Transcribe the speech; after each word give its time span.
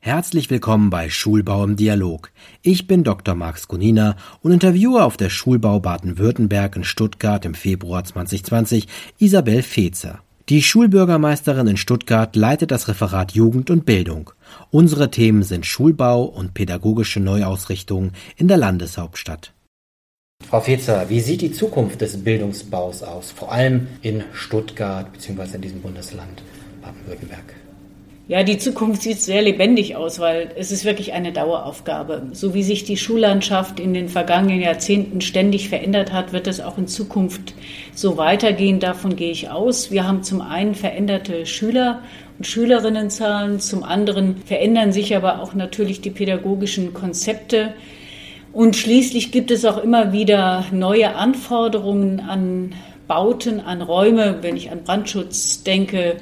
Herzlich 0.00 0.48
willkommen 0.48 0.90
bei 0.90 1.10
Schulbau 1.10 1.64
im 1.64 1.74
Dialog. 1.74 2.30
Ich 2.62 2.86
bin 2.86 3.02
Dr. 3.02 3.34
Max 3.34 3.66
Gunina 3.66 4.16
und 4.42 4.52
interviewe 4.52 5.02
auf 5.02 5.16
der 5.16 5.28
Schulbau 5.28 5.80
Baden-Württemberg 5.80 6.76
in 6.76 6.84
Stuttgart 6.84 7.44
im 7.44 7.54
Februar 7.54 8.04
2020 8.04 8.86
Isabel 9.18 9.60
Fezer. 9.62 10.20
Die 10.48 10.62
Schulbürgermeisterin 10.62 11.66
in 11.66 11.76
Stuttgart 11.76 12.36
leitet 12.36 12.70
das 12.70 12.86
Referat 12.86 13.32
Jugend 13.32 13.70
und 13.70 13.86
Bildung. 13.86 14.30
Unsere 14.70 15.10
Themen 15.10 15.42
sind 15.42 15.66
Schulbau 15.66 16.22
und 16.22 16.54
pädagogische 16.54 17.18
Neuausrichtung 17.18 18.12
in 18.36 18.46
der 18.46 18.56
Landeshauptstadt. 18.56 19.52
Frau 20.48 20.60
Fezer, 20.60 21.10
wie 21.10 21.20
sieht 21.20 21.42
die 21.42 21.52
Zukunft 21.52 22.00
des 22.00 22.22
Bildungsbaus 22.22 23.02
aus, 23.02 23.32
vor 23.32 23.50
allem 23.50 23.88
in 24.02 24.22
Stuttgart 24.32 25.12
bzw. 25.12 25.56
in 25.56 25.62
diesem 25.62 25.82
Bundesland 25.82 26.40
Baden-Württemberg? 26.82 27.56
Ja, 28.28 28.42
die 28.42 28.58
Zukunft 28.58 29.00
sieht 29.00 29.22
sehr 29.22 29.40
lebendig 29.40 29.96
aus, 29.96 30.18
weil 30.18 30.50
es 30.54 30.70
ist 30.70 30.84
wirklich 30.84 31.14
eine 31.14 31.32
Daueraufgabe. 31.32 32.26
So 32.32 32.52
wie 32.52 32.62
sich 32.62 32.84
die 32.84 32.98
Schullandschaft 32.98 33.80
in 33.80 33.94
den 33.94 34.10
vergangenen 34.10 34.60
Jahrzehnten 34.60 35.22
ständig 35.22 35.70
verändert 35.70 36.12
hat, 36.12 36.34
wird 36.34 36.46
es 36.46 36.60
auch 36.60 36.76
in 36.76 36.88
Zukunft 36.88 37.54
so 37.94 38.18
weitergehen. 38.18 38.80
Davon 38.80 39.16
gehe 39.16 39.30
ich 39.30 39.48
aus. 39.48 39.90
Wir 39.90 40.06
haben 40.06 40.22
zum 40.22 40.42
einen 40.42 40.74
veränderte 40.74 41.46
Schüler 41.46 42.02
und 42.36 42.46
Schülerinnenzahlen, 42.46 43.60
zum 43.60 43.82
anderen 43.82 44.36
verändern 44.44 44.92
sich 44.92 45.16
aber 45.16 45.40
auch 45.40 45.54
natürlich 45.54 46.02
die 46.02 46.10
pädagogischen 46.10 46.92
Konzepte. 46.92 47.72
Und 48.52 48.76
schließlich 48.76 49.32
gibt 49.32 49.50
es 49.50 49.64
auch 49.64 49.82
immer 49.82 50.12
wieder 50.12 50.66
neue 50.70 51.14
Anforderungen 51.14 52.20
an 52.20 52.74
Bauten, 53.06 53.60
an 53.60 53.80
Räume, 53.80 54.40
wenn 54.42 54.54
ich 54.54 54.70
an 54.70 54.84
Brandschutz 54.84 55.62
denke, 55.62 56.18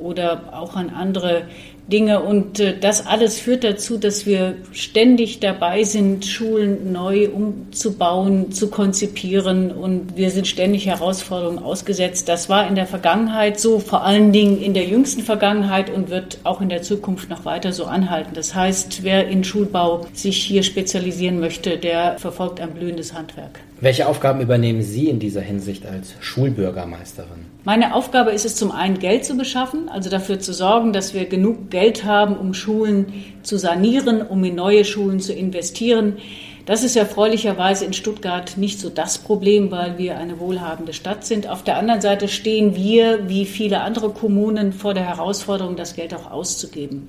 oder 0.00 0.52
auch 0.52 0.76
an 0.76 0.90
andere 0.90 1.44
Dinge. 1.88 2.20
Und 2.20 2.58
äh, 2.58 2.78
das 2.78 3.06
alles 3.06 3.38
führt 3.38 3.64
dazu, 3.64 3.96
dass 3.96 4.26
wir 4.26 4.56
ständig 4.72 5.40
dabei 5.40 5.84
sind, 5.84 6.24
Schulen 6.26 6.92
neu 6.92 7.28
umzubauen, 7.28 8.52
zu 8.52 8.70
konzipieren. 8.70 9.70
Und 9.70 10.16
wir 10.16 10.30
sind 10.30 10.46
ständig 10.46 10.86
Herausforderungen 10.86 11.58
ausgesetzt. 11.58 12.28
Das 12.28 12.48
war 12.48 12.68
in 12.68 12.74
der 12.74 12.86
Vergangenheit 12.86 13.60
so, 13.60 13.78
vor 13.78 14.04
allen 14.04 14.32
Dingen 14.32 14.60
in 14.60 14.74
der 14.74 14.84
jüngsten 14.84 15.22
Vergangenheit 15.22 15.90
und 15.90 16.10
wird 16.10 16.38
auch 16.44 16.60
in 16.60 16.68
der 16.68 16.82
Zukunft 16.82 17.30
noch 17.30 17.44
weiter 17.44 17.72
so 17.72 17.84
anhalten. 17.84 18.30
Das 18.34 18.54
heißt, 18.54 19.02
wer 19.02 19.28
in 19.28 19.44
Schulbau 19.44 20.06
sich 20.12 20.38
hier 20.38 20.62
spezialisieren 20.62 21.40
möchte, 21.40 21.78
der 21.78 22.18
verfolgt 22.18 22.60
ein 22.60 22.72
blühendes 22.72 23.14
Handwerk. 23.14 23.60
Welche 23.78 24.08
Aufgaben 24.08 24.40
übernehmen 24.40 24.80
Sie 24.80 25.10
in 25.10 25.18
dieser 25.18 25.42
Hinsicht 25.42 25.84
als 25.84 26.14
Schulbürgermeisterin? 26.20 27.44
Meine 27.64 27.94
Aufgabe 27.94 28.30
ist 28.30 28.46
es 28.46 28.56
zum 28.56 28.72
einen 28.72 28.98
Geld 28.98 29.26
zu 29.26 29.36
beschaffen, 29.36 29.90
also 29.90 30.08
dafür 30.08 30.38
zu 30.38 30.54
sorgen, 30.54 30.94
dass 30.94 31.12
wir 31.12 31.26
genug 31.26 31.68
Geld 31.68 32.04
haben, 32.04 32.38
um 32.38 32.54
Schulen 32.54 33.12
zu 33.42 33.58
sanieren, 33.58 34.22
um 34.22 34.42
in 34.44 34.54
neue 34.54 34.86
Schulen 34.86 35.20
zu 35.20 35.34
investieren. 35.34 36.16
Das 36.64 36.84
ist 36.84 36.96
erfreulicherweise 36.96 37.84
in 37.84 37.92
Stuttgart 37.92 38.56
nicht 38.56 38.80
so 38.80 38.88
das 38.88 39.18
Problem, 39.18 39.70
weil 39.70 39.98
wir 39.98 40.16
eine 40.16 40.40
wohlhabende 40.40 40.94
Stadt 40.94 41.26
sind. 41.26 41.46
Auf 41.46 41.62
der 41.62 41.76
anderen 41.76 42.00
Seite 42.00 42.28
stehen 42.28 42.74
wir, 42.76 43.28
wie 43.28 43.44
viele 43.44 43.82
andere 43.82 44.08
Kommunen, 44.08 44.72
vor 44.72 44.94
der 44.94 45.06
Herausforderung, 45.06 45.76
das 45.76 45.94
Geld 45.94 46.14
auch 46.14 46.30
auszugeben. 46.30 47.08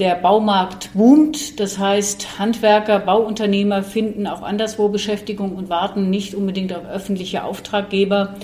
Der 0.00 0.16
Baumarkt 0.16 0.90
boomt, 0.94 1.60
das 1.60 1.78
heißt, 1.78 2.40
Handwerker, 2.40 2.98
Bauunternehmer 2.98 3.84
finden 3.84 4.26
auch 4.26 4.42
anderswo 4.42 4.88
Beschäftigung 4.88 5.54
und 5.54 5.68
warten 5.68 6.10
nicht 6.10 6.34
unbedingt 6.34 6.72
auf 6.72 6.84
öffentliche 6.84 7.44
Auftraggeber. 7.44 8.34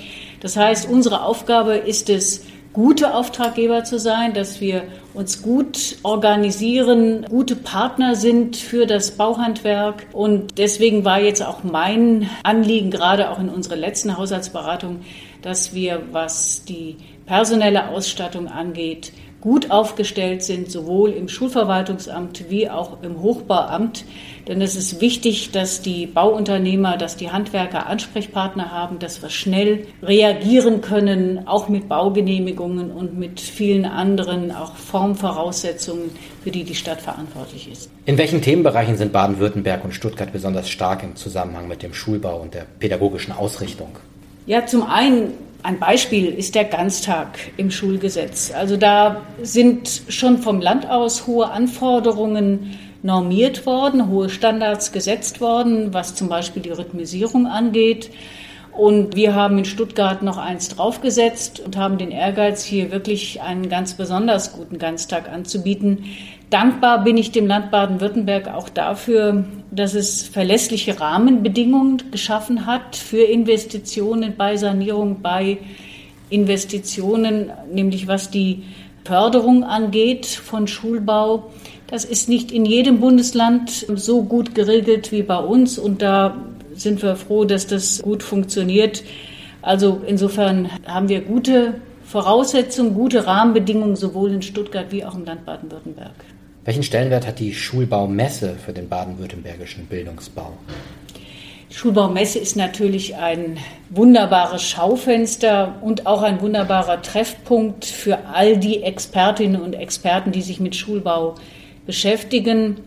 Das 0.41 0.57
heißt, 0.57 0.89
unsere 0.89 1.25
Aufgabe 1.25 1.75
ist 1.75 2.09
es, 2.09 2.45
gute 2.73 3.15
Auftraggeber 3.15 3.83
zu 3.83 3.99
sein, 3.99 4.33
dass 4.33 4.61
wir 4.61 4.85
uns 5.13 5.43
gut 5.43 5.97
organisieren, 6.05 7.27
gute 7.29 7.57
Partner 7.57 8.15
sind 8.15 8.57
für 8.57 8.87
das 8.87 9.11
Bauhandwerk. 9.17 10.07
Und 10.13 10.57
deswegen 10.57 11.05
war 11.05 11.21
jetzt 11.21 11.45
auch 11.45 11.65
mein 11.65 12.31
Anliegen, 12.45 12.93
gerade 12.93 13.29
auch 13.31 13.41
in 13.41 13.49
unserer 13.49 13.75
letzten 13.75 14.17
Haushaltsberatung, 14.17 15.01
dass 15.43 15.75
wir, 15.75 16.01
was 16.13 16.65
die 16.65 16.97
personelle 17.31 17.91
Ausstattung 17.91 18.49
angeht, 18.49 19.13
gut 19.41 19.71
aufgestellt 19.71 20.43
sind, 20.43 20.69
sowohl 20.69 21.11
im 21.11 21.29
Schulverwaltungsamt 21.29 22.51
wie 22.51 22.69
auch 22.69 23.05
im 23.05 23.23
Hochbauamt. 23.23 24.05
Denn 24.49 24.61
es 24.61 24.75
ist 24.75 25.01
wichtig, 25.01 25.53
dass 25.53 25.81
die 25.81 26.07
Bauunternehmer, 26.07 26.97
dass 26.97 27.17
die 27.17 27.31
Handwerker 27.31 27.87
Ansprechpartner 27.87 28.73
haben, 28.73 28.99
dass 28.99 29.23
wir 29.23 29.31
schnell 29.31 29.87
reagieren 30.03 30.81
können, 30.81 31.47
auch 31.47 31.69
mit 31.69 31.89
Baugenehmigungen 31.89 32.91
und 32.91 33.17
mit 33.17 33.39
vielen 33.39 33.85
anderen 33.85 34.51
auch 34.51 34.75
Formvoraussetzungen, 34.75 36.11
für 36.43 36.51
die 36.51 36.65
die 36.65 36.75
Stadt 36.75 37.01
verantwortlich 37.01 37.71
ist. 37.71 37.91
In 38.07 38.19
welchen 38.19 38.43
Themenbereichen 38.43 38.97
sind 38.97 39.13
Baden-Württemberg 39.13 39.85
und 39.85 39.95
Stuttgart 39.95 40.33
besonders 40.33 40.69
stark 40.69 41.05
im 41.05 41.15
Zusammenhang 41.15 41.69
mit 41.69 41.85
dem 41.85 41.95
Schulbau 41.95 42.41
und 42.41 42.55
der 42.55 42.67
pädagogischen 42.81 43.33
Ausrichtung? 43.33 43.91
Ja, 44.47 44.67
zum 44.67 44.83
einen 44.83 45.35
ein 45.63 45.79
Beispiel 45.79 46.27
ist 46.33 46.55
der 46.55 46.65
Ganztag 46.65 47.39
im 47.57 47.71
Schulgesetz. 47.71 48.53
Also 48.55 48.77
da 48.77 49.23
sind 49.43 50.03
schon 50.09 50.39
vom 50.39 50.61
Land 50.61 50.89
aus 50.89 51.27
hohe 51.27 51.51
Anforderungen 51.51 52.79
normiert 53.03 53.67
worden, 53.67 54.09
hohe 54.09 54.29
Standards 54.29 54.93
gesetzt 54.93 55.41
worden, 55.41 55.93
was 55.93 56.15
zum 56.15 56.29
Beispiel 56.29 56.63
die 56.63 56.71
Rhythmisierung 56.71 57.47
angeht. 57.47 58.11
Und 58.73 59.17
wir 59.17 59.35
haben 59.35 59.59
in 59.59 59.65
Stuttgart 59.65 60.23
noch 60.23 60.39
eins 60.39 60.69
draufgesetzt 60.69 61.61
und 61.61 61.77
haben 61.77 61.99
den 61.99 62.11
Ehrgeiz, 62.11 62.63
hier 62.65 62.91
wirklich 62.93 63.43
einen 63.43 63.69
ganz 63.69 63.95
besonders 63.95 64.53
guten 64.53 64.79
Ganztag 64.79 65.31
anzubieten. 65.31 66.05
Dankbar 66.51 67.05
bin 67.05 67.17
ich 67.17 67.31
dem 67.31 67.47
Land 67.47 67.71
Baden-Württemberg 67.71 68.49
auch 68.49 68.69
dafür, 68.69 69.45
dass 69.71 69.95
es 69.95 70.23
verlässliche 70.23 71.01
Rahmenbedingungen 71.01 72.11
geschaffen 72.11 72.67
hat 72.67 72.97
für 72.97 73.23
Investitionen 73.23 74.35
bei 74.37 74.57
Sanierung, 74.57 75.21
bei 75.21 75.59
Investitionen, 76.29 77.51
nämlich 77.73 78.07
was 78.07 78.31
die 78.31 78.65
Förderung 79.05 79.65
angeht 79.65 80.27
von 80.27 80.67
Schulbau. 80.67 81.51
Das 81.87 82.05
ist 82.05 82.29
nicht 82.29 82.53
in 82.53 82.65
jedem 82.65 83.01
Bundesland 83.01 83.87
so 83.95 84.23
gut 84.23 84.55
geregelt 84.55 85.11
wie 85.11 85.23
bei 85.23 85.39
uns 85.39 85.79
und 85.79 86.03
da 86.03 86.37
sind 86.81 87.03
wir 87.03 87.17
froh, 87.17 87.45
dass 87.45 87.67
das 87.67 88.01
gut 88.03 88.23
funktioniert. 88.23 89.03
Also 89.63 90.01
insofern 90.07 90.71
haben 90.87 91.09
wir 91.09 91.21
gute 91.21 91.75
Voraussetzungen, 92.05 92.95
gute 92.95 93.27
Rahmenbedingungen 93.27 93.97
sowohl 93.97 94.33
in 94.33 94.43
Stuttgart 94.43 94.87
wie 94.91 95.05
auch 95.05 95.15
im 95.15 95.25
Land 95.25 95.45
Baden-Württemberg. 95.45 96.15
Welchen 96.65 96.83
Stellenwert 96.83 97.27
hat 97.27 97.39
die 97.39 97.55
Schulbaumesse 97.55 98.57
für 98.65 98.73
den 98.73 98.89
baden-württembergischen 98.89 99.87
Bildungsbau? 99.87 100.53
Die 101.71 101.75
Schulbaumesse 101.75 102.39
ist 102.39 102.57
natürlich 102.57 103.17
ein 103.17 103.59
wunderbares 103.91 104.63
Schaufenster 104.63 105.77
und 105.83 106.07
auch 106.07 106.23
ein 106.23 106.41
wunderbarer 106.41 107.01
Treffpunkt 107.01 107.85
für 107.85 108.19
all 108.33 108.57
die 108.57 108.83
Expertinnen 108.83 109.61
und 109.61 109.75
Experten, 109.75 110.33
die 110.33 110.43
sich 110.43 110.59
mit 110.59 110.75
Schulbau 110.75 111.37
beschäftigen. 111.87 112.79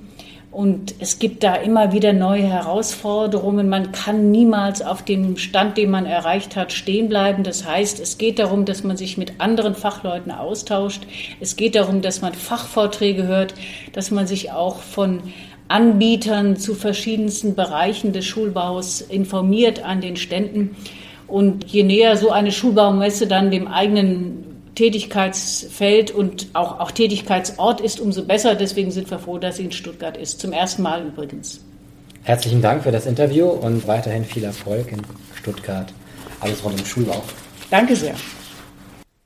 Und 0.54 0.94
es 1.00 1.18
gibt 1.18 1.44
da 1.44 1.56
immer 1.56 1.94
wieder 1.94 2.14
neue 2.14 2.44
Herausforderungen. 2.44 3.70
Man 3.70 3.92
kann 3.92 4.30
niemals 4.30 4.84
auf 4.84 5.02
dem 5.02 5.36
Stand, 5.38 5.78
den 5.78 5.90
man 5.90 6.06
erreicht 6.06 6.56
hat, 6.56 6.72
stehen 6.72 7.10
bleiben. 7.10 7.42
Das 7.44 7.66
heißt, 7.66 8.00
es 8.00 8.20
geht 8.20 8.38
darum, 8.38 8.64
dass 8.66 8.84
man 8.84 8.96
sich 8.96 9.18
mit 9.18 9.40
anderen 9.40 9.74
Fachleuten 9.74 10.32
austauscht. 10.32 11.08
Es 11.40 11.56
geht 11.56 11.74
darum, 11.74 12.04
dass 12.04 12.22
man 12.22 12.36
Fachvorträge 12.36 13.26
hört, 13.26 13.56
dass 13.94 14.12
man 14.12 14.28
sich 14.28 14.52
auch 14.52 14.78
von 14.78 15.24
Anbietern 15.70 16.56
zu 16.56 16.76
verschiedensten 16.76 17.56
Bereichen 17.56 18.14
des 18.14 18.26
Schulbaus 18.26 19.02
informiert 19.02 19.84
an 19.84 20.02
den 20.02 20.18
Ständen. 20.18 20.76
Und 21.26 21.66
je 21.66 21.82
näher 21.82 22.16
so 22.16 22.30
eine 22.30 22.52
Schulbaumesse 22.52 23.26
dann 23.26 23.50
dem 23.50 23.68
eigenen 23.68 24.53
Tätigkeitsfeld 24.76 26.12
und 26.12 26.48
auch, 26.54 26.80
auch 26.80 26.92
Tätigkeitsort 26.92 27.82
ist, 27.82 28.00
umso 28.00 28.24
besser. 28.24 28.56
Deswegen 28.56 28.92
sind 28.92 29.10
wir 29.10 29.20
froh, 29.20 29.38
dass 29.38 29.58
sie 29.58 29.66
in 29.66 29.72
Stuttgart 29.72 30.18
ist. 30.18 30.40
Zum 30.40 30.52
ersten 30.52 30.82
Mal 30.82 31.06
übrigens. 31.06 31.62
Herzlichen 32.24 32.62
Dank 32.62 32.84
für 32.84 32.92
das 32.92 33.06
Interview 33.06 33.48
und 33.48 33.88
weiterhin 33.88 34.24
viel 34.24 34.44
Erfolg 34.44 34.92
in 34.92 35.02
Stuttgart. 35.36 35.94
Alles 36.40 36.64
rund 36.64 36.80
um 36.80 36.86
Schulbau. 36.86 37.24
Danke 37.70 37.96
sehr. 37.96 38.16